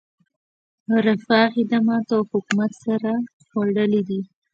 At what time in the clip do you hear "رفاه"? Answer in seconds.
1.05-1.47